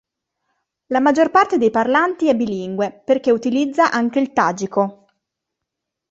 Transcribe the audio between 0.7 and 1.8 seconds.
La maggior parte dei